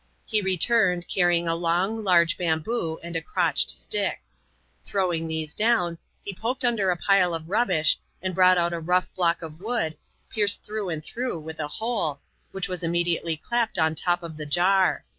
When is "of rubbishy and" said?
7.35-8.33